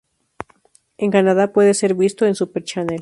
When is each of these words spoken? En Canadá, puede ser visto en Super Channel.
En 0.97 1.11
Canadá, 1.11 1.53
puede 1.53 1.75
ser 1.75 1.93
visto 1.93 2.25
en 2.25 2.33
Super 2.33 2.63
Channel. 2.63 2.99